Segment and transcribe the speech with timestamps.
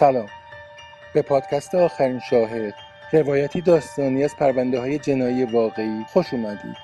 [0.00, 0.28] سلام.
[1.14, 2.74] به پادکست آخرین شاهد
[3.12, 6.76] روایتی داستانی از پرونده های جنایی واقعی خوش اومدید.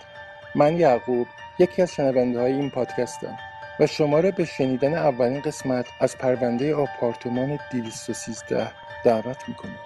[0.55, 1.27] من یعقوب
[1.59, 3.39] یکی از شنونده های این پادکستم
[3.81, 8.71] و شما را به شنیدن اولین قسمت از پرونده آپارتمان 213
[9.05, 9.79] دعوت می‌کنم.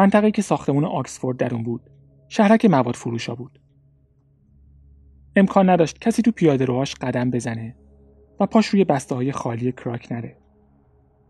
[0.00, 1.90] منطقه که ساختمون آکسفورد در اون بود.
[2.28, 3.60] شهرک مواد فروشا بود.
[5.36, 7.76] امکان نداشت کسی تو پیاده روهاش قدم بزنه
[8.40, 10.36] و پاش روی بسته های خالی کراک نره.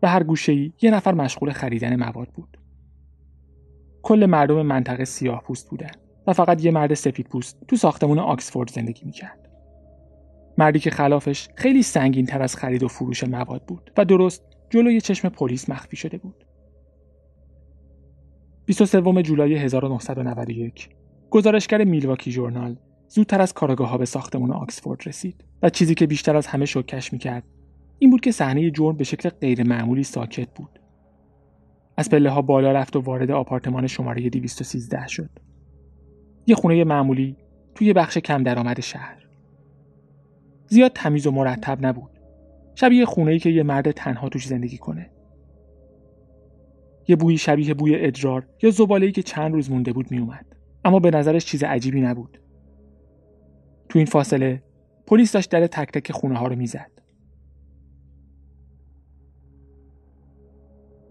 [0.01, 2.57] به هر گوشه ای یه نفر مشغول خریدن مواد بود.
[4.01, 5.91] کل مردم منطقه سیاه پوست بودن
[6.27, 9.49] و فقط یه مرد سفید پوست تو ساختمون آکسفورد زندگی می‌کرد.
[10.57, 15.01] مردی که خلافش خیلی سنگین تر از خرید و فروش مواد بود و درست جلوی
[15.01, 16.45] چشم پلیس مخفی شده بود.
[18.65, 20.89] 23 جولای 1991
[21.29, 22.75] گزارشگر میلواکی ژورنال
[23.07, 27.13] زودتر از کارگاه ها به ساختمان آکسفورد رسید و چیزی که بیشتر از همه شوکش
[27.13, 27.43] می‌کرد
[27.99, 30.79] این بود که صحنه جرم به شکل غیرمعمولی ساکت بود.
[31.97, 35.29] از پله ها بالا رفت و وارد آپارتمان شماره 213 شد.
[36.47, 37.37] یه خونه معمولی
[37.75, 39.25] توی بخش کم درآمد شهر.
[40.67, 42.11] زیاد تمیز و مرتب نبود.
[42.75, 45.09] شبیه خونه ای که یه مرد تنها توش زندگی کنه.
[47.11, 50.45] یه بویی شبیه بوی ادرار یا زباله‌ای که چند روز مونده بود میومد
[50.85, 52.39] اما به نظرش چیز عجیبی نبود.
[53.89, 54.63] تو این فاصله
[55.07, 56.91] پلیس داشت در تک تک خونه ها رو می‌زد.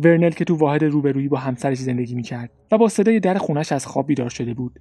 [0.00, 3.86] ورنل که تو واحد روبرویی با همسرش زندگی می‌کرد و با صدای در خونش از
[3.86, 4.80] خواب بیدار شده بود.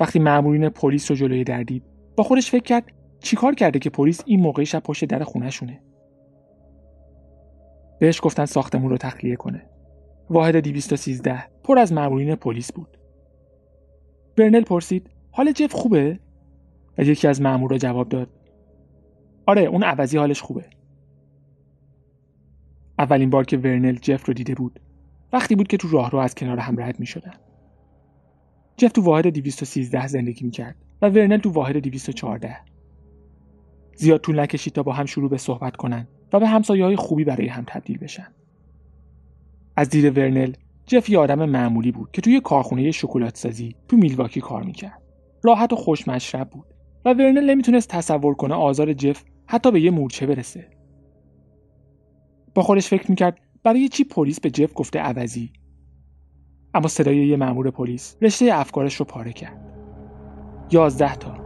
[0.00, 1.82] وقتی مأمورین پلیس رو جلوی در دید
[2.16, 5.82] با خودش فکر کرد چیکار کرده که پلیس این موقع شب پشت در خونهشونه.
[8.00, 9.75] بهش گفتن ساختمون رو تخلیه کنه.
[10.30, 12.98] واحد 213 پر از مامورین پلیس بود.
[14.36, 16.18] برنل پرسید حال جف خوبه؟
[16.98, 18.30] و یکی از مامورا جواب داد
[19.46, 20.64] آره اون عوضی حالش خوبه.
[22.98, 24.80] اولین بار که ورنل جف رو دیده بود
[25.32, 27.34] وقتی بود که تو راه رو از کنار هم رد می شدن.
[28.76, 32.56] جف تو واحد 213 زندگی می کرد و ورنل تو واحد 214.
[33.94, 37.24] زیاد طول نکشید تا با هم شروع به صحبت کنن و به همسایه های خوبی
[37.24, 38.28] برای هم تبدیل بشن.
[39.76, 40.52] از دید ورنل
[40.86, 45.02] جف یه آدم معمولی بود که توی کارخونه شکلات سازی تو میلواکی کار می‌کرد.
[45.44, 46.66] راحت و خوش مشرب بود
[47.04, 50.70] و ورنل نمی‌تونست تصور کنه آزار جف حتی به یه مورچه برسه.
[52.54, 55.52] با خودش فکر می‌کرد برای چی پلیس به جف گفته عوضی؟
[56.74, 59.60] اما صدای یه مأمور پلیس رشته افکارش رو پاره کرد.
[60.70, 61.45] یازده تا.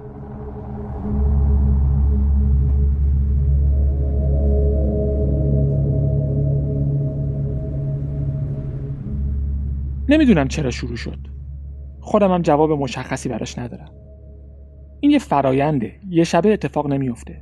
[10.10, 11.18] نمی‌دونم چرا شروع شد.
[12.00, 13.90] خودم هم جواب مشخصی براش ندارم.
[15.00, 17.40] این یه فراینده یه شبه اتفاق نمیافته.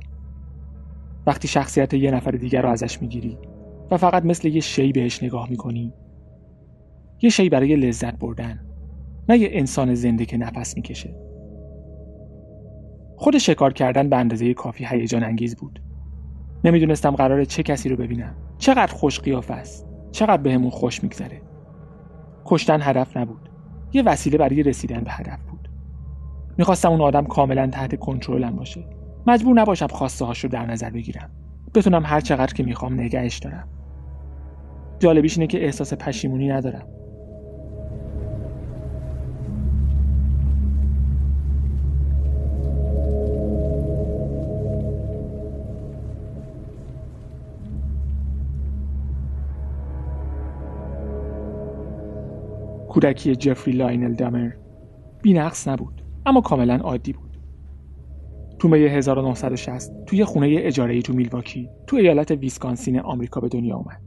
[1.27, 3.37] وقتی شخصیت یه نفر دیگر رو ازش می‌گیری
[3.91, 5.93] و فقط مثل یه شی بهش نگاه می‌کنی
[7.21, 8.59] یه شی برای لذت بردن
[9.29, 11.15] نه یه انسان زنده که نفس می‌کشه.
[13.15, 15.81] خود شکار کردن به اندازه کافی هیجان انگیز بود.
[16.63, 18.35] نمی‌دونستم قراره چه کسی رو ببینم.
[18.57, 19.87] چقدر خوش قیافه است.
[20.11, 21.48] چقدر بهمون خوش میگذره.
[22.45, 23.49] کشتن هدف نبود.
[23.93, 25.69] یه وسیله برای رسیدن به هدف بود.
[26.57, 28.83] می‌خواستم اون آدم کاملا تحت کنترلم باشه.
[29.27, 31.29] مجبور نباشم خواسته هاش رو در نظر بگیرم.
[31.75, 33.67] بتونم هر چقدر که می‌خوام نگهش دارم.
[34.99, 36.87] جالبیش اینه که احساس پشیمونی ندارم.
[52.89, 54.51] کودکی جفری لاینل دامر
[55.25, 57.37] بی‌نقص نبود اما کاملا عادی بود.
[58.59, 64.01] تو می 1960 توی خونه اجاره تو میلواکی تو ایالت ویسکانسین آمریکا به دنیا اومد.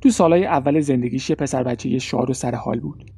[0.00, 3.10] تو سالهای اول زندگیش یه پسر بچه شاد و سر حال بود.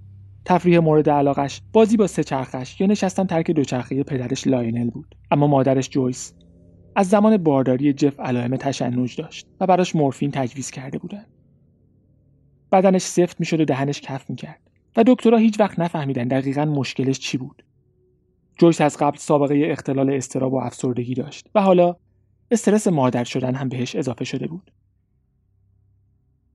[0.44, 5.46] تفریح مورد علاقش بازی با سه چرخش یا نشستن ترک دوچرخه پدرش لاینل بود اما
[5.46, 6.34] مادرش جویس.
[6.96, 11.24] از زمان بارداری جف علائم تشنج داشت و براش مورفین تجویز کرده بودن.
[12.72, 14.60] بدنش سفت می‌شد و دهنش کف می‌کرد.
[14.96, 17.62] و دکترها هیچ وقت نفهمیدن دقیقا مشکلش چی بود.
[18.58, 21.96] جویس از قبل سابقه اختلال اضطراب و افسردگی داشت و حالا
[22.50, 24.70] استرس مادر شدن هم بهش اضافه شده بود.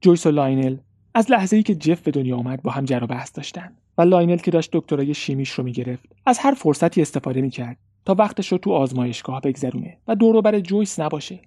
[0.01, 0.77] جویس و لاینل
[1.13, 4.01] از لحظه ای که جف به دنیا آمد با هم جر و بحث داشتن و
[4.01, 8.57] لاینل که داشت دکترای شیمیش رو می‌گرفت از هر فرصتی استفاده می‌کرد تا وقتش رو
[8.57, 11.41] تو آزمایشگاه بگذرونه و دور بر جویس نباشه.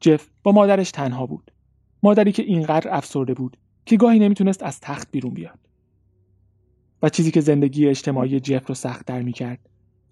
[0.00, 1.50] جف با مادرش تنها بود.
[2.02, 3.56] مادری که اینقدر افسرده بود
[3.86, 5.58] که گاهی نمی‌تونست از تخت بیرون بیاد.
[7.02, 9.58] و چیزی که زندگی اجتماعی جف رو سخت‌تر می‌کرد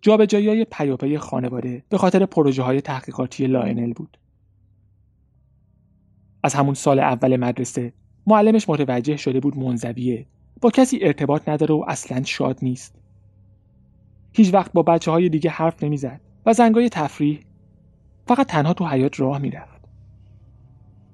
[0.00, 4.18] جابجایی های پیاپی خانواده به خاطر پروژه های تحقیقاتی لاینل بود.
[6.42, 7.92] از همون سال اول مدرسه
[8.26, 10.26] معلمش متوجه شده بود منزویه
[10.60, 12.94] با کسی ارتباط نداره و اصلا شاد نیست.
[14.32, 17.40] هیچ وقت با بچه های دیگه حرف نمی‌زد و زنگای تفریح
[18.26, 19.77] فقط تنها تو حیاط راه می‌رفت.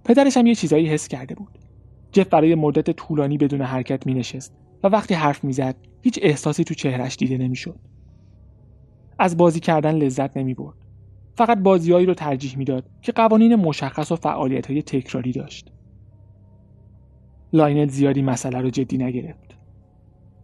[0.05, 1.59] پدرش هم یه چیزایی حس کرده بود
[2.12, 6.75] جف برای مدت طولانی بدون حرکت می نشست و وقتی حرف می‌زد هیچ احساسی تو
[6.75, 7.79] چهرش دیده نمی‌شد.
[9.19, 10.77] از بازی کردن لذت نمی برد.
[11.37, 15.73] فقط بازیهایی رو ترجیح می‌داد که قوانین مشخص و فعالیت های تکراری داشت.
[17.53, 19.56] لاینل زیادی مسئله رو جدی نگرفت.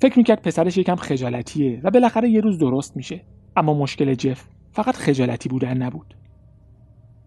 [0.01, 3.25] فکر می‌کرد پسرش یکم خجالتیه و بالاخره یه روز درست میشه.
[3.57, 6.15] اما مشکل جف فقط خجالتی بودن نبود.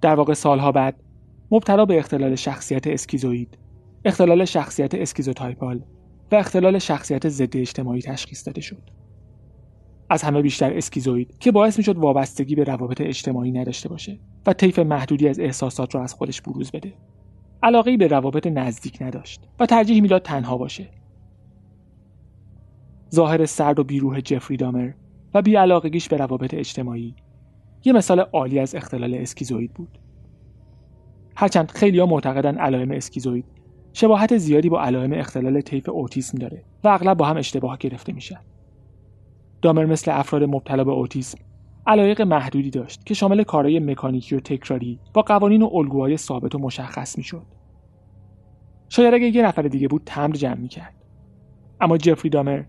[0.01, 0.95] در واقع سالها بعد
[1.53, 3.57] مبتلا به اختلال شخصیت اسکیزوید،
[4.05, 5.83] اختلال شخصیت اسکیزوتایپال
[6.31, 8.89] و اختلال شخصیت ضد اجتماعی تشخیص داده شد.
[10.09, 14.79] از همه بیشتر اسکیزوید که باعث می‌شد وابستگی به روابط اجتماعی نداشته باشه و طیف
[14.79, 16.93] محدودی از احساسات را از خودش بروز بده.
[17.63, 20.89] علاقه به روابط نزدیک نداشت و ترجیح می‌داد تنها باشه.
[23.15, 24.91] ظاهر سرد و بیروح جفری دامر
[25.33, 27.15] و بیعلاقگیش به روابط اجتماعی
[27.85, 29.99] یه مثال عالی از اختلال اسکیزوید بود.
[31.35, 33.45] هرچند خیلی ها معتقدن علائم اسکیزوید
[33.93, 38.39] شباهت زیادی با علائم اختلال طیف اوتیسم داره و اغلب با هم اشتباه گرفته میشن.
[39.61, 41.37] دامر مثل افراد مبتلا به اوتیسم
[41.87, 46.59] علایق محدودی داشت که شامل کارهای مکانیکی و تکراری با قوانین و الگوهای ثابت و
[46.59, 47.45] مشخص می‌شد.
[48.89, 50.95] شاید اگه یه نفر دیگه بود تمر جمع می‌کرد.
[51.81, 52.63] اما جفری دامر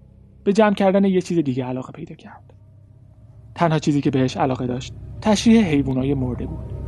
[0.44, 2.54] به جمع کردن یه چیز دیگه علاقه پیدا کرد.
[3.54, 6.83] تنها چیزی که بهش علاقه داشت تشریح حیوانای مرده بود.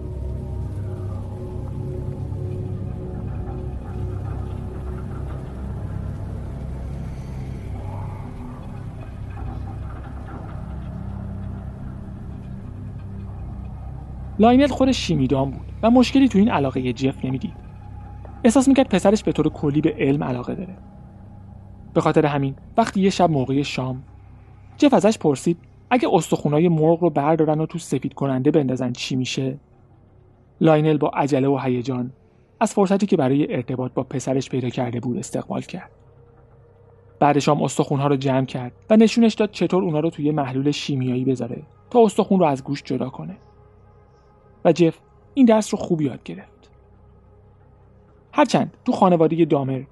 [14.38, 17.54] لاینل خودش شیمیدان بود و مشکلی تو این علاقه جف نمی‌دید.
[18.44, 20.76] احساس می‌کرد پسرش به طور کلی به علم علاقه داره.
[21.94, 24.02] به خاطر همین وقتی یه شب موقع شام
[24.76, 25.58] جف ازش پرسید
[25.90, 29.58] اگه استخونای مرغ رو بردارن و تو سفید کننده بندازن چی میشه؟
[30.60, 32.12] لاینل با عجله و هیجان
[32.60, 35.90] از فرصتی که برای ارتباط با پسرش پیدا کرده بود استقبال کرد.
[37.20, 41.24] بعد شام استخونها رو جمع کرد و نشونش داد چطور اونا رو توی محلول شیمیایی
[41.24, 43.36] بذاره تا استخون رو از گوشت جدا کنه.
[44.66, 44.98] و جف
[45.34, 46.70] این درس رو خوب یاد گرفت.
[48.32, 49.82] هرچند تو خانواده دامر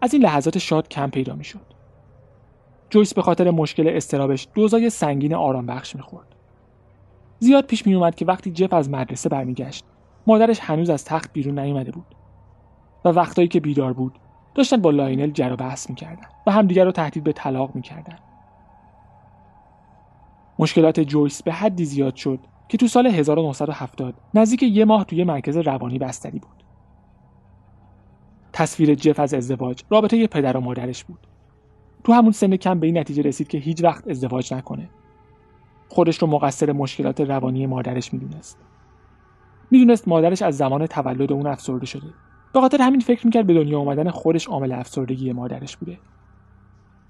[0.00, 1.66] از این لحظات شاد کم پیدا می شد.
[2.90, 6.34] جویس به خاطر مشکل اضطرابش دوزای سنگین آرام بخش می خورد.
[7.38, 9.84] زیاد پیش می اومد که وقتی جف از مدرسه برمیگشت
[10.26, 12.06] مادرش هنوز از تخت بیرون نیومده بود
[13.04, 14.18] و وقتایی که بیدار بود
[14.54, 18.18] داشتن با لاینل جر و بحث می‌کردن و همدیگر رو تهدید به طلاق می‌کردن
[20.58, 22.38] مشکلات جویس به حدی زیاد شد
[22.70, 26.64] که تو سال 1970 نزدیک یه ماه توی مرکز روانی بستری بود.
[28.52, 31.18] تصویر جف از ازدواج رابطه یه پدر و مادرش بود.
[32.04, 34.88] تو همون سن کم به این نتیجه رسید که هیچ وقت ازدواج نکنه.
[35.88, 38.58] خودش رو مقصر مشکلات روانی مادرش می‌دونست.
[39.70, 42.08] می‌دونست مادرش از زمان تولد اون افسرده شده.
[42.52, 45.98] به خاطر همین فکر می‌کرد به دنیا آمدن خودش عامل افسردگی مادرش بوده.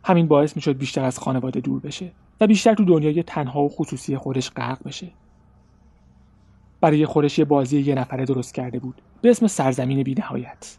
[0.05, 4.17] همین باعث می‌شد بیشتر از خانواده دور بشه و بیشتر تو دنیای تنها و خصوصی
[4.17, 5.13] خودش غرق بشه.
[6.81, 9.03] برای خودش یه بازی یه نفره درست کرده بود.
[9.23, 10.77] به اسم سرزمین بینهایت.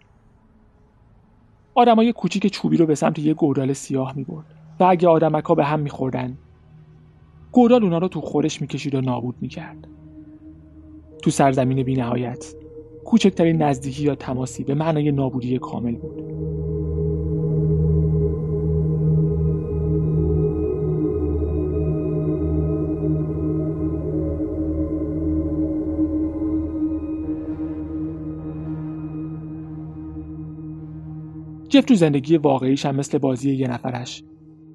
[1.75, 4.46] آدمای کوچیک چوبی رو به سمت یه گودال سیاه می برد
[4.79, 6.38] و اگه آدمک ها به هم میخوردن
[7.51, 9.88] گودال اونا رو تو خورش می‌کشید و نابود می‌کرد.
[11.22, 12.55] تو سرزمین بینهایت
[13.05, 16.24] کوچکترین نزدیکی یا تماسی به معنای نابودی کامل بود.
[31.71, 34.23] جف تو زندگی واقعیش هم مثل بازی یه نفرش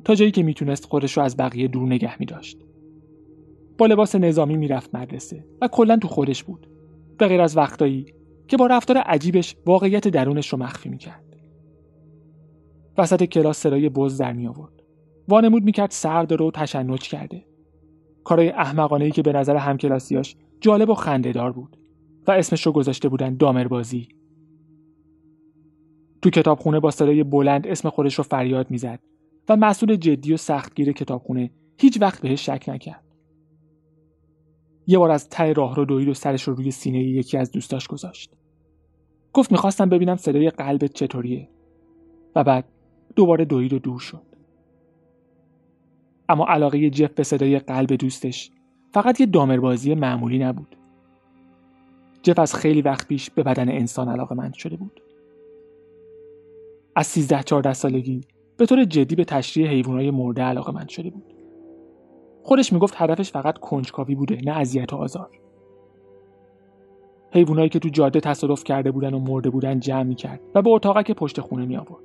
[0.05, 2.59] تا جایی که می‌تونست خودش رو از بقیه دور نگه میداشت.
[3.79, 6.67] با لباس نظامی می‌رفت مدرسه و کلا تو خودش بود.
[7.19, 8.07] به غیر از وقتایی
[8.49, 11.37] که با رفتار عجیبش واقعیت درونش رو مخفی می‌کرد.
[12.99, 14.83] وسط کلاس صدای بز در می آورد
[15.29, 17.45] وانمود می‌کرد سرد رو تشنج کرده.
[18.25, 21.77] کارای احمقانه ای که به نظر همکلاسیاش جالب و خندهدار بود
[22.27, 24.09] و اسمش رو گذاشته بودن دامربازی.
[26.27, 28.99] تو کتابخونه با صدای بلند اسم خودش رو فریاد می‌زد
[29.49, 33.05] و مسئول جدی و سختگیر کتابخونه هیچ وقت بهش شک نکرد.
[34.87, 37.89] یه بار از ته راه رو دوید و سرش رو روی سینه یکی از دوستاش
[37.89, 38.33] گذاشت.
[39.33, 41.49] گفت می‌خواستم ببینم صدای قلبت چطوریه
[42.37, 42.65] و بعد
[43.17, 44.23] دوباره دوید و دور شد.
[46.29, 48.51] اما علاقه جف به صدای قلب دوستش
[48.93, 50.77] فقط یه دامربازی معمولی نبود.
[52.23, 55.01] جف از خیلی وقت پیش به بدن انسان علاقه مند شده بود.
[56.99, 58.21] از 13 14 سالگی
[58.57, 61.35] به طور جدی به تشریح حیوانات مرده علاقه من شده بود.
[62.43, 65.31] خودش می‌گفت هدفش فقط کنجکاوی بوده نه اذیت و آزار.
[67.33, 71.15] حیوانایی که تو جاده تصادف کرده بودن و مرده بودن جمع می‌کرد و به که
[71.15, 72.05] پشت خونه می آورد.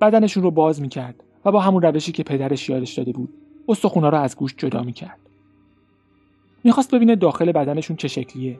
[0.00, 3.34] بدنشون رو باز می‌کرد و با همون روشی که پدرش یادش داده بود
[3.68, 5.20] استخونا رو از گوش جدا می‌کرد.
[6.64, 8.58] می‌خواست ببینه داخل بدنشون چه شکلیه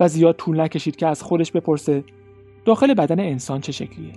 [0.00, 2.04] و زیاد طول نکشید که از خودش بپرسه
[2.68, 4.12] داخل بدن انسان چه شکلیه؟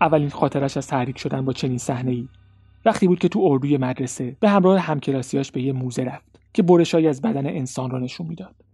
[0.00, 2.28] اولین خاطرش از تحریک شدن با چنین صحنه ای
[2.84, 7.08] وقتی بود که تو اردوی مدرسه به همراه همکلاسیاش به یه موزه رفت که برشایی
[7.08, 8.67] از بدن انسان را نشون می‌داد.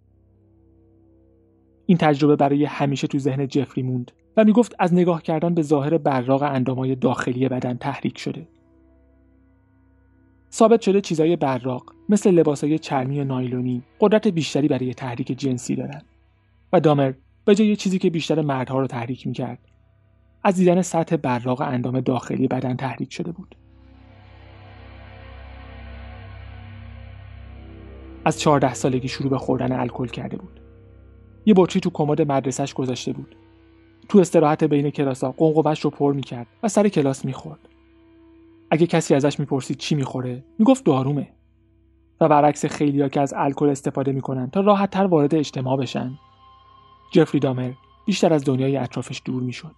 [1.86, 5.98] این تجربه برای همیشه تو ذهن جفری موند و می‌گفت از نگاه کردن به ظاهر
[5.98, 8.48] براق اندامای داخلی بدن تحریک شده.
[10.52, 16.02] ثابت شده چیزای براق مثل لباسای چرمی و نایلونی قدرت بیشتری برای تحریک جنسی دارن
[16.72, 17.12] و دامر
[17.44, 19.58] به جای چیزی که بیشتر مردها رو تحریک می‌کرد
[20.44, 23.54] از دیدن سطح براق اندام داخلی بدن تحریک شده بود.
[28.24, 30.63] از چهارده سالگی شروع به خوردن الکل کرده بود.
[31.46, 33.36] یه بطری تو کمد مدرسهش گذاشته بود.
[34.08, 37.68] تو استراحت بین کلاسا قنقوش رو پر می‌کرد و سر کلاس می‌خورد.
[38.70, 41.32] اگه کسی ازش می‌پرسید چی می‌خوره می‌گفت دارومه.
[42.20, 46.18] و برعکس خیلیا که از الکل استفاده می‌کنن تا راحت تر وارد اجتماع بشن.
[47.12, 47.72] جفری دامر
[48.06, 49.74] بیشتر از دنیای اطرافش دور می‌شد.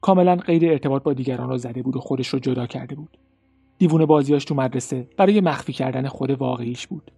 [0.00, 3.18] کاملا غیر ارتباط با دیگران را زده بود و خودش رو جدا کرده بود.
[3.78, 7.12] دیوونه بازیاش تو مدرسه برای مخفی کردن خود واقعیش بود.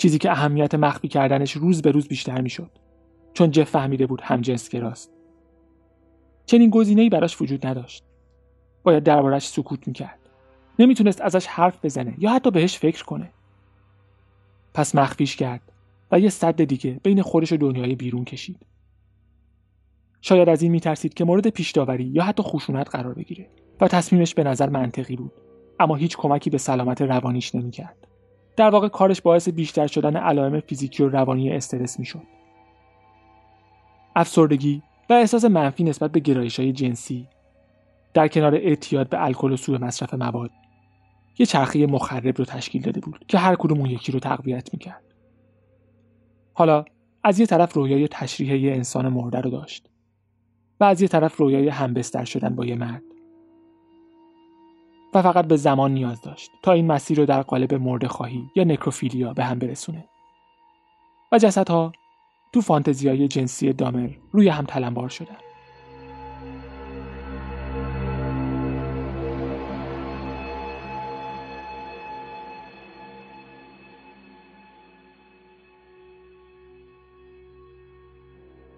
[0.00, 2.70] چیزی که اهمیت مخفی کردنش روز به روز بیشتر می‌شد.
[3.32, 4.22] چون جف فهمیده بود
[4.70, 5.12] گراست
[6.46, 8.04] چنین گزینه‌ای براش وجود نداشت.
[8.82, 10.18] باید دربارش سکوت می‌کرد.
[10.78, 13.30] نمی‌تونست ازش حرف بزنه یا حتی بهش فکر کنه.
[14.74, 15.72] پس مخفیش کرد
[16.12, 18.66] و یه صد دیگه بین خودش و دنیای بیرون کشید.
[20.20, 24.44] شاید از این میترسید که مورد پیش یا حتی خشونت قرار بگیره و تصمیمش به
[24.44, 25.32] نظر منطقی بود.
[25.80, 27.99] اما هیچ کمکی به سلامت روانیش نمی‌کرد.
[28.60, 32.22] در واقع کارش باعث بیشتر شدن علائم فیزیکی و روانی استرس می‌شد.
[34.16, 37.28] افسردگی و احساس منفی نسبت به گرایش های جنسی
[38.14, 40.50] در کنار اعتیاد به الکل و سوء مصرف مواد
[41.38, 45.04] یه چرخه مخرب رو تشکیل داده بود که هر کدوم اون یکی رو تقویت می‌کرد.
[46.54, 46.84] حالا
[47.24, 49.90] از یه طرف رویای تشریح یه انسان مرده رو داشت
[50.80, 53.02] و از یه طرف رویای همبستر شدن با یه مرد.
[55.14, 58.64] و فقط به زمان نیاز داشت تا این مسیر رو در قالب مرده خواهی یا
[58.64, 60.08] نکروفیلیا به هم برسونه.
[61.32, 61.92] و جسدها
[62.52, 65.36] تو فانتزیای جنسی دامر روی هم تلمبار شدن.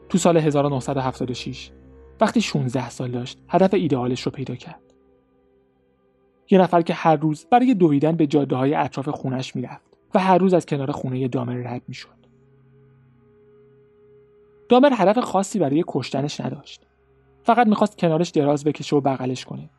[0.08, 1.70] تو سال 1976
[2.20, 4.91] وقتی 16 سال داشت هدف ایدئالش رو پیدا کرد.
[6.52, 10.38] یه نفر که هر روز برای دویدن به جاده های اطراف خونش می‌رفت و هر
[10.38, 12.26] روز از کنار خونه دامر رد می‌شد.
[14.68, 16.86] دامر هدف خاصی برای کشتنش نداشت.
[17.42, 19.70] فقط می‌خواست کنارش دراز بکشه و بغلش کنه.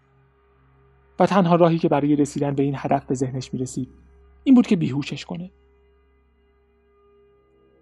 [1.20, 3.90] و تنها راهی که برای رسیدن به این هدف به ذهنش می‌رسید
[4.44, 5.52] این بود که بیهوشش کنه.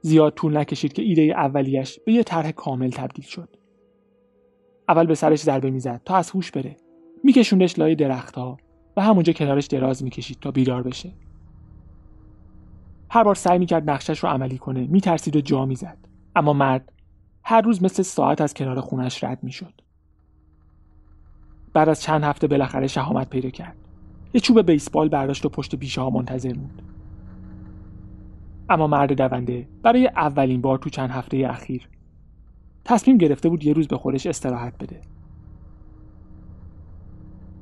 [0.01, 3.49] زیاد طول نکشید که ایده اولیش به یه طرح کامل تبدیل شد.
[4.89, 6.77] اول به سرش ضربه می‌زد تا از هوش بره.
[7.23, 8.57] میکشوندش لای درختها
[8.97, 11.11] و همونجا کنارش دراز می‌کشید تا بیدار بشه.
[13.09, 15.97] هر بار سعی می‌کرد نقشش رو عملی کنه میترسید و جا می‌زد.
[16.35, 16.91] اما مرد
[17.43, 19.73] هر روز مثل ساعت از کنار خونش رد می‌شد.
[21.73, 23.75] بعد از چند هفته بالاخره شهامت پیدا کرد.
[24.33, 26.81] یه چوب بیسبال برداشت و پشت بیشه ها منتظر بود
[28.69, 31.89] اما مرد دونده برای اولین بار تو چند هفته اخیر
[32.85, 35.01] تصمیم گرفته بود یه روز به خودش استراحت بده.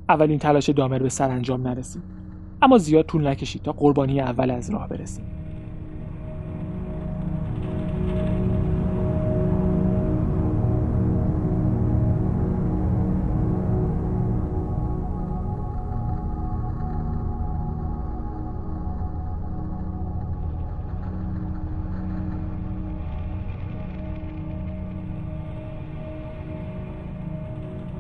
[0.10, 2.20] اولین تلاش دامر به سرانجام نرسید.
[2.62, 5.40] اما زیاد طول نکشید تا قربانی اول از راه برسید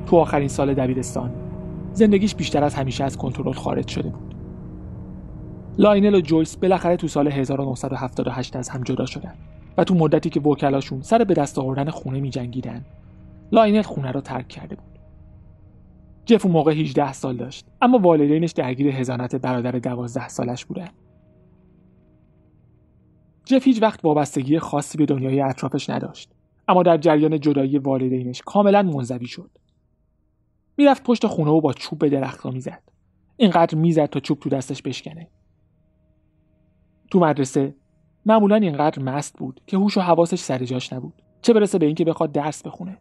[0.07, 1.48] تو آخرین سال دبیرستان
[1.93, 4.35] زندگیش بیشتر از همیشه از کنترل خارج شده بود.
[5.77, 9.33] لاینل و جویس بالاخره تو سال 1978 از هم جدا شدن
[9.77, 12.85] و تو مدتی که وکلاشون سر به دست آوردن خونه می جنگیدن
[13.51, 14.99] لاینل خونه رو ترک کرده بود.
[16.25, 20.89] جف اون موقع 18 سال داشت اما والدینش درگیر حضانت برادر 12 سالش بودن.
[23.45, 26.31] جف هیچ وقت وابستگی خاصی به دنیای اطرافش نداشت
[26.67, 29.49] اما در جریان جدایی والدینش کاملا منزوی شد.
[30.79, 32.83] می‌رفت پشت خونه و با چوب به درختها می‌زد.
[33.37, 35.27] اینقدر می‌زد تا چوب تو دستش بشکنه.
[37.11, 37.75] تو مدرسه
[38.25, 41.13] معمولا اینقدر مست بود که هوش و حواسش سر جاش نبود.
[41.41, 42.97] چه برسه به اینکه بخواد درس بخونه.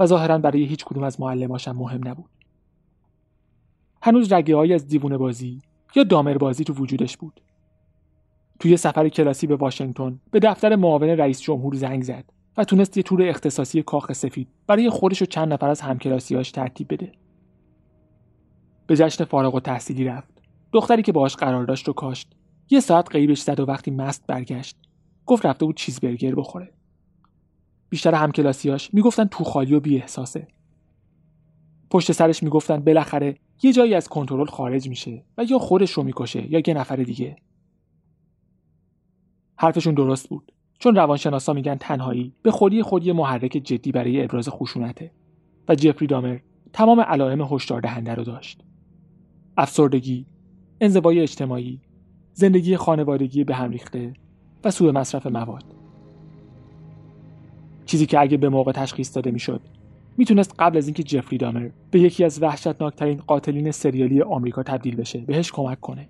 [0.00, 2.30] و ظاهرا برای هیچ کدوم از معلماشم مهم نبود.
[4.02, 5.62] هنوز رگه از دیوونه بازی
[5.94, 7.40] یا دامر بازی تو وجودش بود.
[8.60, 12.24] توی سفر کلاسی به واشنگتن به دفتر معاون رئیس جمهور زنگ زد.
[12.56, 16.92] و تونست یه تور اختصاصی کاخ سفید برای خودش و چند نفر از همکلاسیاش ترتیب
[16.92, 17.12] بده.
[18.86, 20.42] به جشن فارغ و تحصیلی رفت.
[20.72, 22.32] دختری که باهاش قرار داشت رو کاشت.
[22.70, 24.76] یه ساعت غیبش زد و وقتی مست برگشت
[25.26, 26.72] گفت رفته بود چیزبرگر بخوره.
[27.88, 30.48] بیشتر همکلاسیاش می‌گفتن تو خالی و بی احساسه.
[31.90, 36.52] پشت سرش می‌گفتن بالاخره یه جایی از کنترل خارج میشه و یا خودش رو می‌کشه
[36.52, 37.36] یا یه نفر دیگه.
[39.56, 40.52] حرفشون درست بود.
[40.78, 45.10] چون روانشناسا میگن تنهایی به خودی خودی محرک جدی برای ابراز خشونته.
[45.68, 46.38] و جفری دامر
[46.72, 48.62] تمام علائم هشدار دهنده رو داشت.
[49.56, 50.26] افسردگی
[50.80, 51.80] انزوای اجتماعی
[52.32, 54.12] زندگی خانوادگی به هم ریخته
[54.64, 55.64] و سوء مصرف مواد.
[57.86, 59.60] چیزی که اگه به موقع تشخیص داده می‌شد
[60.16, 65.18] می‌تونست قبل از اینکه جفری دامر به یکی از وحشتناکترین قاتلین سریالی آمریکا تبدیل بشه
[65.18, 66.08] بهش کمک کنه.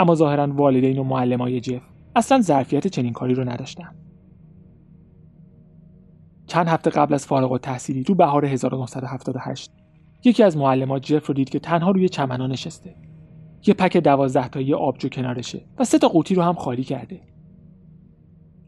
[0.00, 3.94] اما ظاهرا والدین و معلمای جف اصلا ظرفیت چنین کاری رو نداشتم.
[6.46, 9.72] چند هفته قبل از فارغ و تحصیلی تو بهار 1978
[10.24, 12.94] یکی از معلمات جف رو دید که تنها روی چمنا نشسته.
[13.66, 17.20] یه پک دوازده تایی آبجو کنارشه و سه تا قوطی رو هم خالی کرده.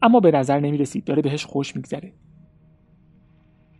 [0.02, 2.12] اما به نظر نمی رسید داره بهش خوش میگذره.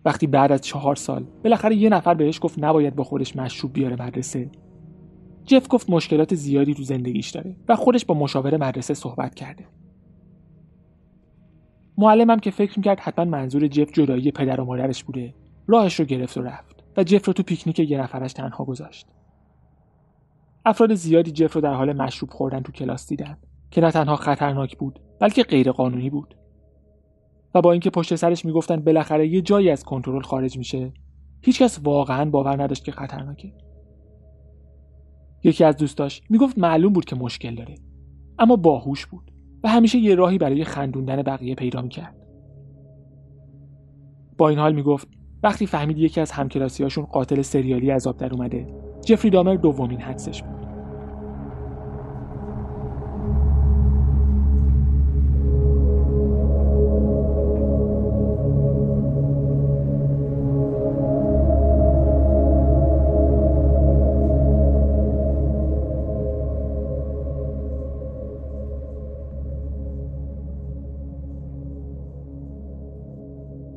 [0.05, 4.03] وقتی بعد از چهار سال بالاخره یه نفر بهش گفت نباید با خودش مشروب بیاره
[4.03, 4.51] مدرسه
[5.47, 9.67] جف گفت مشکلات زیادی تو زندگیش داره و خودش با مشاور مدرسه صحبت کرده.
[11.99, 15.35] معلمم که فکر می‌کرد حتما منظور جف جدایی پدر و مادرش بوده
[15.67, 19.07] راهش رو گرفت و رفت و جف رو تو پیکنیک یه نفرش تنها گذاشت.
[20.65, 23.39] افراد زیادی جف رو در حال مشروب خوردن تو کلاس دیدن
[23.71, 26.37] که نه تنها خطرناک بود بلکه غیر قانونی بود.
[27.55, 30.93] و با اینکه پشت سرش می‌گفتن بالاخره یه جایی از کنترل خارج میشه
[31.43, 33.53] هیچکس واقعا باور نداشت که خطرناکه.
[35.47, 37.75] یکی از دوستاش می‌گفت معلوم بود که مشکل داره
[38.39, 39.31] اما باهوش بود
[39.65, 42.27] و همیشه یه راهی برای خندوندن بقیه پیدا می‌کرد.
[44.39, 45.09] با این حال می‌گفت
[45.43, 48.67] وقتی فهمید یکی از همکلاسیاشون قاتل سریالی عذاب در اومده
[49.05, 50.56] جفری دامر دومین حدسش بود.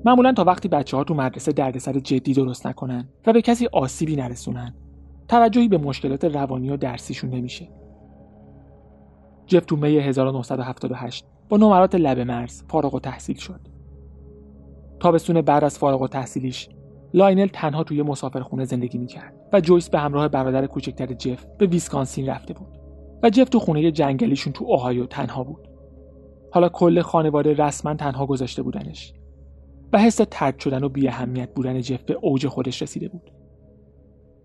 [0.05, 4.15] معمولا تا وقتی بچه ها تو مدرسه دردسر جدی درست نکنن و به کسی آسیبی
[4.15, 4.75] نرسونن
[5.27, 7.67] توجهی به مشکلات روانی و درسیشون نمیشه.
[9.47, 13.59] جف تو می 1978 با نمرات لب مرز فارغ‌التحصیل شد.
[14.99, 16.69] تابستون بعد از فارغ‌التحصیلیش
[17.13, 22.29] لاینل تنها توی مسافرخونه زندگی می‌کرد و جویس به همراه برادر کوچکتر جف به ویسکانسین
[22.29, 22.79] رفته بود
[23.23, 25.67] و جف تو خونه جنگلیشون تو اوهایو تنها بود.
[26.51, 29.13] حالا کل خانواده رسما تنها گذاشته بودنش.
[29.93, 33.31] و حس طرد شدن و بیاهمیت بودن جف به اوج خودش رسیده بود.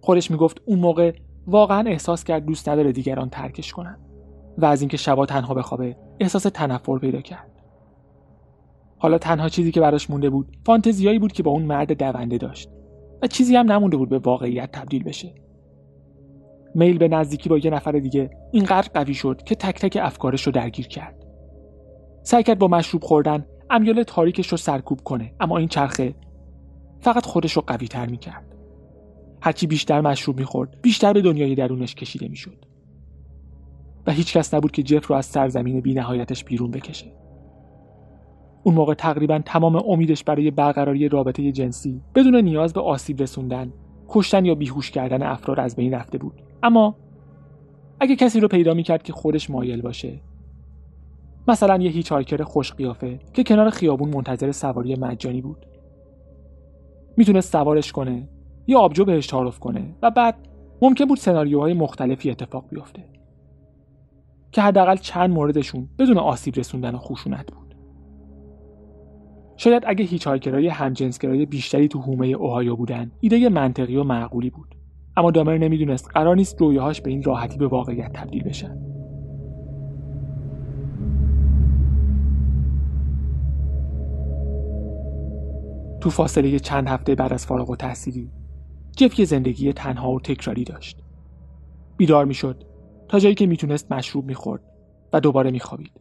[0.00, 1.12] خودش می‌گفت اون موقع
[1.46, 3.98] واقعا احساس کرد دوست نداره دیگران ترکش کنن
[4.58, 7.50] و از اینکه شبا تنها بخوابه احساس تنفر پیدا کرد.
[8.98, 12.70] حالا تنها چیزی که براش مونده بود فانتزیایی بود که با اون مرد دونده داشت
[13.22, 15.34] و چیزی هم نمونده بود به واقعیت تبدیل بشه.
[16.74, 20.52] میل به نزدیکی با یه نفر دیگه اینقدر قوی شد که تک تک افکارش رو
[20.52, 21.26] درگیر کرد.
[22.22, 26.14] سعی کرد با مشروب خوردن امیال تاریکش رو سرکوب کنه اما این چرخه
[27.00, 28.54] فقط خودش رو قوی تر می‌کرد.
[29.40, 32.64] هرچی بیشتر مشروب می‌خورد بیشتر به دنیای درونش کشیده می‌شد.
[34.06, 37.12] و هیچ کس نبود که جف رو از سرزمین بینهایتش بیرون بکشه.
[38.62, 43.72] اون موقع تقریبا تمام امیدش برای برقراری رابطه جنسی بدون نیاز به آسیب رسوندن
[44.08, 46.42] کشتن یا بیهوش کردن افراد از بین رفته بود.
[46.62, 46.96] اما
[48.00, 50.20] اگه کسی رو پیدا می‌کرد که خودش مایل باشه
[51.48, 55.66] مثلا یه هیچارکر خوش قیافه که کنار خیابون منتظر سواری مجانی بود.
[57.16, 58.28] می‌تونست سوارش کنه
[58.66, 60.36] یا آبجو بهش تعارف کنه و بعد
[60.82, 63.04] ممکن بود سناریوهای مختلفی اتفاق بیفته
[64.52, 67.74] که حداقل چند موردشون بدون آسیب رسوندن و خشونت بود.
[69.56, 74.74] شاید اگه هیچ هایکرهای همجنسگرای بیشتری تو هومه اوهایو بودن ایده منطقی و معقولی بود.
[75.16, 78.93] اما دامر نمی‌دونست قرار نیست رویاهاش به این راحتی به واقعیت تبدیل بشن.
[86.04, 88.30] تو فاصله چند هفته بعد از فارغ و تحصیلی
[88.96, 91.02] جف یه زندگی تنها و تکراری داشت.
[91.96, 92.64] بیدار می‌شد
[93.08, 94.62] تا جایی که می‌تونست مشروب می‌خورد
[95.12, 96.00] و دوباره میخوابید.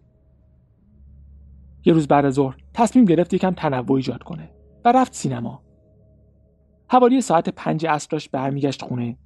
[1.85, 4.49] یه روز بعد از ظهر تصمیم گرفت یکم تنوع ایجاد کنه
[4.85, 5.63] و رفت سینما.
[6.89, 9.17] حوالی ساعت پنج عصر داشت برمیگشت خونه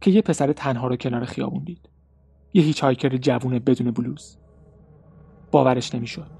[0.00, 1.88] که یه پسر تنها رو کنار خیابون دید.
[2.54, 4.38] یه هیچ هایکر جوونه بدون بلوز.
[5.50, 6.30] باورش نمی‌شد.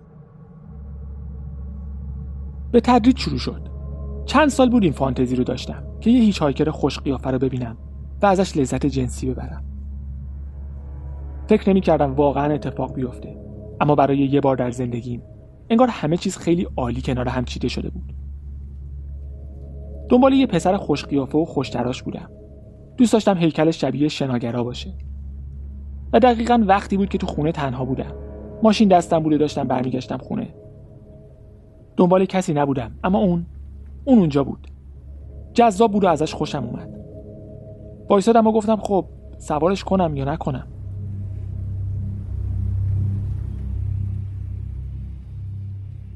[2.73, 3.69] به تدریج شروع شد.
[4.27, 7.77] چند سال بود این فانتزی رو داشتم که یه هیچ هایکر خوش قیافه رو ببینم
[8.23, 9.65] و ازش لذت جنسی ببرم.
[11.49, 13.37] فکر نمی کردم واقعا اتفاق بیفته
[13.81, 15.23] اما برای یه بار در زندگیم
[15.71, 18.13] انگار همه چیز خیلی عالی کنار هم چیده شده بود.
[20.09, 22.31] دنبال یه پسر خوش قیافه و خوشتراش بودم.
[22.97, 24.95] دوست داشتم هیکلش شبیه شناگرا باشه.
[26.13, 28.13] و دقیقا وقتی بود که تو خونه تنها بودم.
[28.63, 30.46] ماشین دستم بوده داشتم برمیگشتم خونه.
[31.97, 32.91] دنبال کسی نبودم.
[33.05, 33.47] اما اون
[34.05, 34.69] اون اونجا بود.
[35.55, 36.89] جذاب بود و ازش خوشم اومد.
[38.09, 39.07] وایسادم و گفتم خب
[39.39, 40.67] سوارش کنم یا نکنم.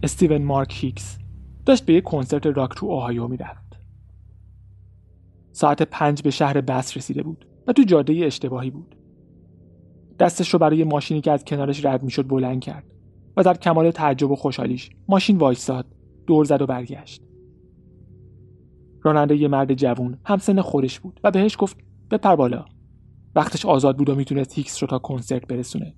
[0.03, 1.19] استیون مارک هیکس
[1.67, 3.79] داشت به یک کنسرت راک تو اوهایو می‌رفت.
[5.53, 8.97] ساعت پنج به شهر بس رسیده بود و تو جاده اشتباهی بود.
[10.19, 12.85] دستش رو برای ماشینی که از کنارش رد می‌شد بلند کرد.
[13.37, 15.87] و در کمال تعجب و خوشحالیش ماشین وایستاد.
[16.27, 17.23] دور زد و برگشت.
[19.03, 21.77] راننده یه مرد جوون همسن خودش بود و بهش گفت
[22.11, 22.65] بپر بالا.
[23.35, 25.95] وقتش آزاد بود و می‌تونست هیکس رو تا کنسرت برسونه.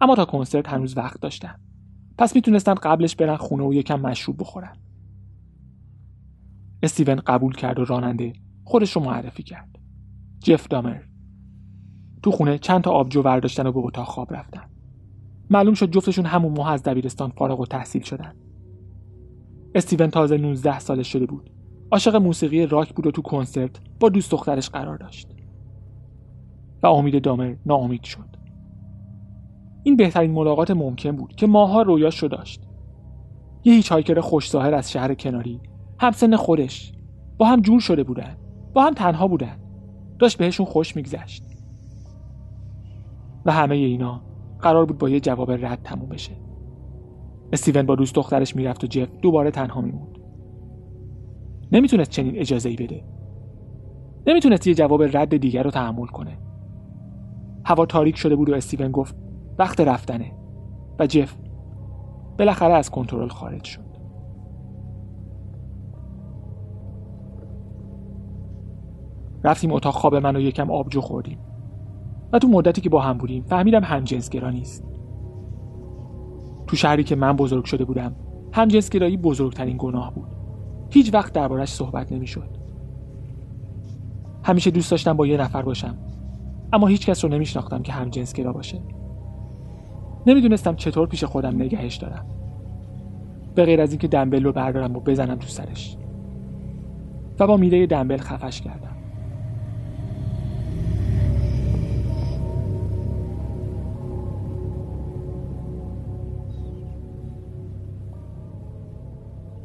[0.00, 1.60] اما تا کنسرت هنوز وقت داشتن.
[2.18, 4.76] پس می‌تونستن قبلش برن خونه و یکم مشروب بخورن.
[6.82, 8.32] استیون قبول کرد و راننده
[8.64, 9.78] خودش رو معرفی کرد.
[10.40, 11.02] جف دامر.
[12.22, 14.71] تو خونه چند تا آبجو برداشتن و به اتاق خواب رفتن.
[15.52, 18.34] معلوم شد جفتشون همون ماه از دبیرستان فارغ و تحصیل شدن.
[19.74, 21.50] استیون تازه 19 سالش شده بود.
[21.90, 25.28] عاشق موسیقی راک بود و تو کنسرت با دوست دخترش قرار داشت.
[26.82, 28.36] و امید دامر ناامید شد.
[29.82, 32.62] این بهترین ملاقات ممکن بود که ماها رویاش رو داشت.
[33.64, 35.60] یه هیچ هایکر خوش از شهر کناری
[35.98, 36.92] همسن خودش
[37.38, 38.36] با هم جور شده بودن
[38.74, 39.58] با هم تنها بودن.
[40.18, 41.44] داشت بهشون خوش میگذشت.
[43.44, 44.20] و همه اینا
[44.62, 46.32] قرار بود با یه جواب رد تموم بشه.
[47.52, 50.18] استیون با دوست دخترش می‌رفت و جف دوباره تنها میموند.
[51.72, 53.04] نمی‌تونست چنین اجازه ای بده.
[54.26, 56.38] نمی‌تونست یه جواب رد دیگر رو تحمل کنه.
[57.64, 59.16] هوا تاریک شده بود و استیون گفت
[59.58, 60.32] وقت رفتنه.
[60.98, 61.36] و جف
[62.38, 63.92] بالاخره از کنترل خارج شد.
[69.44, 71.38] رفتیم اتاق خواب من و یکم آبجو خوردیم.
[72.32, 74.84] و تو مدتی که با هم بودیم فهمیدم همجنسگرا نیست.
[76.66, 78.14] تو شهری که من بزرگ شده بودم
[78.52, 80.28] همجنسگرایی بزرگترین گناه بود.
[80.90, 82.48] هیچ وقت دربارش صحبت نمی‌شد.
[84.44, 85.94] همیشه دوست داشتم با یه نفر باشم
[86.72, 88.78] اما هیچ کس رو نمیشناختم که هم جنسگرا باشه.
[90.26, 92.26] نمی‌دونستم چطور پیش خودم نگهش دارم.
[93.54, 95.96] به غیر از اینکه دنبل رو بردارم و بزنم تو سرش.
[97.40, 98.91] و با میله دنبل خفش کردم.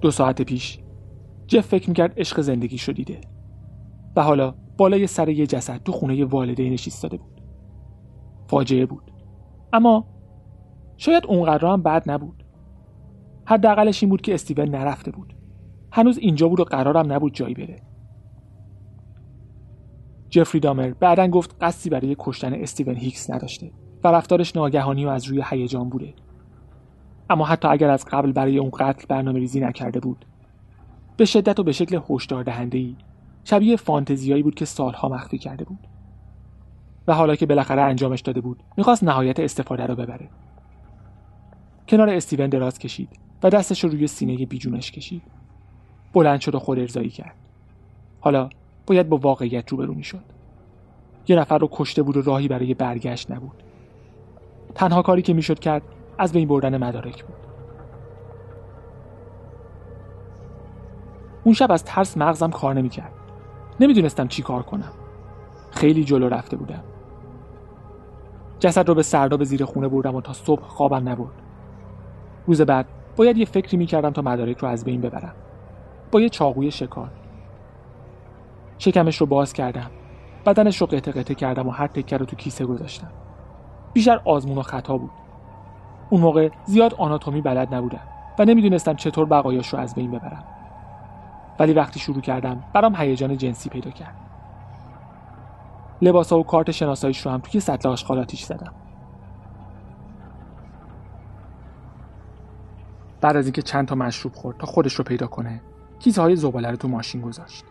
[0.02, 0.80] دو ساعت پیش
[1.48, 3.22] جف فکر می‌کرد عشق زندگی شدیده
[4.16, 7.42] و حالا بالای سر یه جسد تو خونه والدینش ایستاده بود.
[8.48, 9.12] فاجعه بود.
[9.74, 10.06] اما
[10.98, 12.44] شاید اونقدر هم بد نبود.
[13.46, 15.34] حداقلش این بود که استیون نرفته بود.
[15.92, 17.82] هنوز اینجا بود و قرارم نبود جایی بره.
[20.30, 23.72] جفری دامر بعدا گفت قصدی برای کشتن استیون هیکس نداشته
[24.04, 26.14] و رفتارش ناگهانی و از روی هیجان بوده.
[27.30, 30.26] اما حتی اگر از قبل برای اون قتل برنامه ریزی نکرده بود.
[31.18, 32.96] به شدت و به شکل هشدار دهنده ای
[33.44, 35.80] شبیه فانتزیایی بود که سالها مخفی کرده بود.
[37.08, 40.30] و حالا که بالاخره انجامش داده بود می‌خواست نهایت استفاده رو ببره.
[41.88, 43.10] کنار استیون دراز کشید
[43.44, 45.22] و دستش رو روی سینه بیجونش کشید.
[46.14, 47.36] بلند شد و خود ارزایی کرد.
[48.20, 48.50] حالا
[48.88, 50.24] باید با واقعیت روبرو می‌شد.
[51.28, 53.64] یه نفر رو کشته بود و راهی برای برگشت نبود.
[54.76, 55.82] تنها کاری که می‌شد کرد
[56.18, 57.36] از بین بردن مدارک بود.
[61.44, 63.12] اون شب از ترس مغزم کار نمی‌کرد.
[63.80, 64.92] نمی‌دونستم چی کار کنم.
[65.72, 66.84] خیلی جلو رفته بودم.
[68.60, 71.42] جسد رو به سرداب زیر خونه بردم و تا صبح خوابم نبرد.
[72.48, 75.34] روز بعد باید یه فکری می‌کردم تا مدارک رو از بین ببرم.
[76.12, 77.10] با یه چاقوی شکار.
[78.78, 79.92] شکمش رو باز کردم.
[80.46, 83.12] بدنش رو قطع قطع کردم و هر تکه رو تو کیسه گذاشتم.
[83.94, 85.12] بیشتر آزمون و خطا بود.
[86.10, 88.00] اون موقع زیاد آناتومی بلد نبودم
[88.40, 90.44] و نمی‌دونستم چطور بقایاش رو از بین ببرم.
[91.60, 94.16] ولی وقتی شروع کردم برام هیجان جنسی پیدا کرد.
[96.02, 98.74] لباسا و کارت شناساییش رو هم توی سطل آشغالاتیش زدم.
[103.22, 105.62] بعد از اینکه چند تا مشروب خورد تا خودش رو پیدا کنه
[106.00, 107.66] کیسه های زباله رو تو ماشین گذاشت.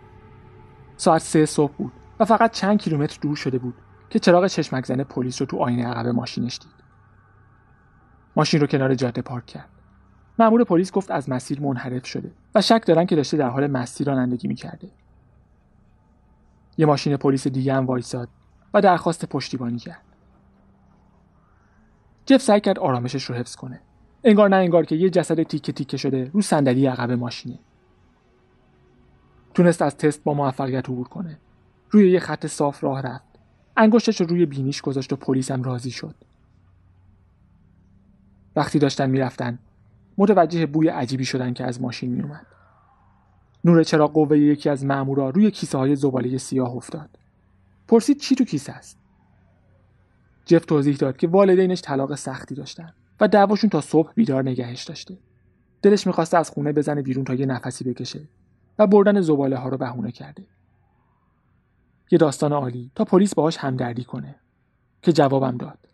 [0.96, 3.74] ساعت سه صبح بود و فقط چند کیلومتر دور شده بود
[4.10, 6.85] که چراغ چشمک زن پلیس رو تو آینه عقب ماشینش دید.
[8.36, 9.68] ماشین رو کنار جاده پارک کرد.
[10.38, 14.04] مأمور پلیس گفت از مسیر منحرف شده و شک دارن که داشته در حال مستی
[14.04, 14.88] رانندگی می‌کرده.
[16.78, 18.28] یه ماشین پلیس دیگه هم وایساد
[18.74, 20.02] و درخواست پشتیبانی کرد.
[22.26, 23.80] جف سعی کرد آرامشش رو حفظ کنه.
[24.24, 27.58] انگار نه انگار که یه جسد تیکه تیکه شده رو صندلی عقب ماشینه.
[29.54, 31.38] تونست از تست با موفقیت عبور کنه.
[31.90, 33.24] روی یه خط صاف راه رفت.
[33.76, 36.14] انگشتش رو روی بینیش گذاشت و پلیسم راضی شد.
[38.56, 39.58] وقتی داشتن می‌رفتن.
[40.18, 42.46] متوجه بوی عجیبی شدن که از ماشین میومد
[43.64, 47.10] نور چراغ قوه یکی از مامورا روی کیسه های زباله سیاه افتاد.
[47.88, 48.98] پرسید چی تو کیسه است؟
[50.44, 55.18] جف توضیح داد که والدینش طلاق سختی داشتن و دعواشون تا صبح بیدار نگهش داشته.
[55.82, 58.28] دلش می‌خواسته از خونه بزنه بیرون تا یه نفسی بکشه
[58.78, 60.46] و بردن زباله ها رو بهونه کرده.
[62.10, 64.34] یه داستان عالی تا پلیس باهاش همدردی کنه
[65.02, 65.85] که جوابم داد.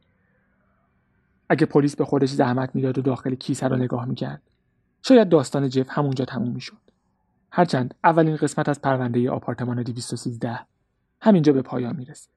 [1.53, 4.43] اگه پلیس به خودش زحمت می‌داد و داخل کیسه رو نگاه می‌کرد
[5.03, 6.79] شاید داستان جف همونجا تموم می‌شد.
[7.51, 10.59] هرچند اولین قسمت از پرونده آپارتمان 213
[11.21, 12.31] همینجا به پایان می‌رسه.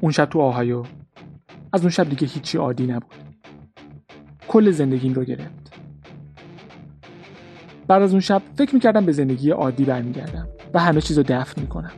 [0.00, 0.84] اون شب تو آهایو
[1.72, 3.14] از اون شب دیگه هیچی عادی نبود.
[4.48, 5.72] کل زندگیم رو گرفت.
[7.88, 11.60] بعد از اون شب فکر می‌کردم به زندگی عادی برمیگردم و همه چیز رو دفن
[11.60, 11.92] می‌کنم.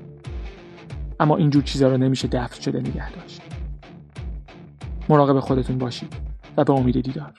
[1.21, 3.42] اما اینجور چیزا رو نمیشه دفن شده نگه داشت
[5.13, 6.13] مراقب خودتون باشید
[6.57, 7.33] و به امید دیدار.